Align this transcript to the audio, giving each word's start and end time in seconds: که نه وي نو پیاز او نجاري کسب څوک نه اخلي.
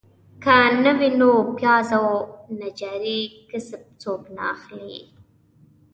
که 0.43 0.57
نه 0.83 0.91
وي 0.99 1.09
نو 1.19 1.31
پیاز 1.57 1.89
او 1.97 2.05
نجاري 2.59 3.19
کسب 3.49 3.81
څوک 4.01 4.21
نه 4.35 4.43
اخلي. 4.53 4.99